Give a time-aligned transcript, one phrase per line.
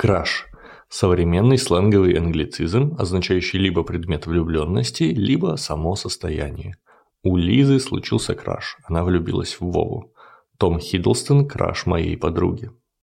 [0.00, 0.46] Краш–
[0.88, 6.76] современный сленговый англицизм, означающий либо предмет влюбленности, либо само состояние.
[7.22, 10.14] У Лизы случился краш, она влюбилась в Вову.
[10.56, 12.70] Том Хиддлстон– краш моей подруги.